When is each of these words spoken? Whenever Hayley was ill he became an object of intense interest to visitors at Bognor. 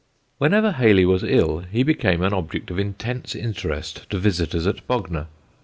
Whenever 0.39 0.71
Hayley 0.71 1.05
was 1.05 1.23
ill 1.23 1.59
he 1.59 1.83
became 1.83 2.23
an 2.23 2.33
object 2.33 2.71
of 2.71 2.79
intense 2.79 3.35
interest 3.35 4.09
to 4.09 4.17
visitors 4.17 4.65
at 4.65 4.87
Bognor. 4.87 5.27